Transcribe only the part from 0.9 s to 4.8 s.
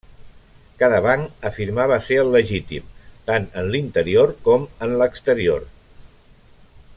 banc afirmava ser el legítim, tant en l'interior com